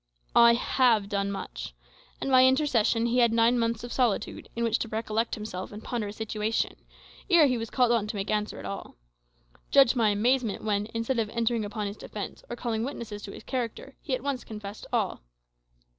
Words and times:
"I 0.35 0.53
have 0.55 1.09
done 1.09 1.31
much. 1.31 1.75
At 2.23 2.27
my 2.27 2.47
intercession 2.47 3.05
he 3.05 3.19
had 3.19 3.31
nine 3.31 3.59
months 3.59 3.83
of 3.83 3.93
solitude, 3.93 4.49
in 4.55 4.63
which 4.63 4.79
to 4.79 4.87
recollect 4.87 5.35
himself 5.35 5.71
and 5.71 5.83
ponder 5.83 6.07
his 6.07 6.15
situation, 6.15 6.75
ere 7.29 7.45
he 7.45 7.55
was 7.55 7.69
called 7.69 7.91
on 7.91 8.07
to 8.07 8.15
make 8.15 8.31
answer 8.31 8.57
at 8.57 8.65
all. 8.65 8.95
Judge 9.69 9.95
my 9.95 10.09
amazement 10.09 10.63
when, 10.63 10.87
instead 10.95 11.19
of 11.19 11.29
entering 11.29 11.63
upon 11.63 11.85
his 11.85 11.97
defence, 11.97 12.43
or 12.49 12.55
calling 12.55 12.83
witnesses 12.83 13.21
to 13.21 13.31
his 13.31 13.43
character, 13.43 13.95
he 14.01 14.15
at 14.15 14.23
once 14.23 14.43
confessed 14.43 14.87
all. 14.91 15.21